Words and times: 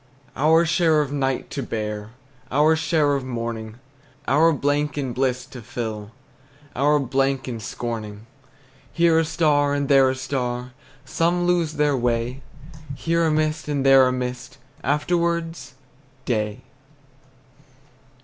Our 0.35 0.65
share 0.65 1.01
of 1.03 1.13
night 1.13 1.51
to 1.51 1.61
bear, 1.61 2.09
Our 2.49 2.75
share 2.75 3.13
of 3.13 3.23
morning, 3.23 3.77
Our 4.27 4.51
blank 4.51 4.97
in 4.97 5.13
bliss 5.13 5.45
to 5.45 5.61
fill, 5.61 6.09
Our 6.75 6.97
blank 6.97 7.47
in 7.47 7.59
scorning. 7.59 8.25
Here 8.91 9.19
a 9.19 9.25
star, 9.25 9.75
and 9.75 9.87
there 9.89 10.09
a 10.09 10.15
star, 10.15 10.71
Some 11.05 11.45
lose 11.45 11.73
their 11.73 11.95
way. 11.95 12.41
Here 12.95 13.23
a 13.27 13.31
mist, 13.31 13.67
and 13.67 13.85
there 13.85 14.07
a 14.07 14.11
mist, 14.11 14.57
Afterwards 14.83 15.75
day! 16.25 16.61